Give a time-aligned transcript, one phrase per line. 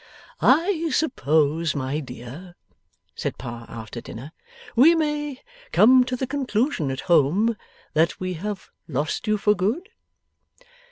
[0.41, 2.55] 'I suppose, my dear,'
[3.13, 4.31] said Pa after dinner,
[4.75, 7.55] 'we may come to the conclusion at home,
[7.93, 9.89] that we have lost you for good?